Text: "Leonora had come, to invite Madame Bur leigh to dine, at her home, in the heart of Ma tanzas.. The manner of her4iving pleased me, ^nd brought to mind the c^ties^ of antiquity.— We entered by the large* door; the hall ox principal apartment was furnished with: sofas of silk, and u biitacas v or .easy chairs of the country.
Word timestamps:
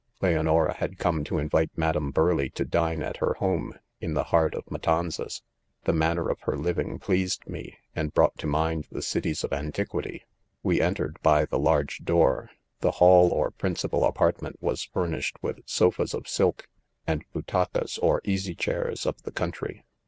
"Leonora 0.21 0.73
had 0.73 0.97
come, 0.97 1.23
to 1.23 1.37
invite 1.37 1.69
Madame 1.75 2.09
Bur 2.09 2.33
leigh 2.33 2.49
to 2.55 2.65
dine, 2.65 3.03
at 3.03 3.17
her 3.17 3.35
home, 3.35 3.75
in 3.99 4.15
the 4.15 4.23
heart 4.23 4.55
of 4.55 4.63
Ma 4.71 4.79
tanzas.. 4.79 5.43
The 5.83 5.93
manner 5.93 6.27
of 6.27 6.39
her4iving 6.39 6.99
pleased 6.99 7.45
me, 7.47 7.77
^nd 7.95 8.11
brought 8.15 8.35
to 8.39 8.47
mind 8.47 8.87
the 8.91 9.01
c^ties^ 9.01 9.43
of 9.43 9.53
antiquity.— 9.53 10.23
We 10.63 10.81
entered 10.81 11.17
by 11.21 11.45
the 11.45 11.59
large* 11.59 11.99
door; 12.03 12.49
the 12.79 12.93
hall 12.93 13.31
ox 13.31 13.53
principal 13.59 14.03
apartment 14.03 14.55
was 14.59 14.85
furnished 14.85 15.37
with: 15.43 15.59
sofas 15.67 16.15
of 16.15 16.27
silk, 16.27 16.67
and 17.05 17.23
u 17.35 17.43
biitacas 17.43 17.97
v 17.97 18.01
or 18.01 18.21
.easy 18.23 18.55
chairs 18.55 19.05
of 19.05 19.21
the 19.21 19.31
country. 19.31 19.85